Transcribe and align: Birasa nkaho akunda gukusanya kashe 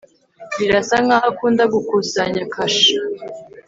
Birasa 0.57 0.95
nkaho 1.05 1.27
akunda 1.31 1.63
gukusanya 1.73 2.41
kashe 2.53 2.93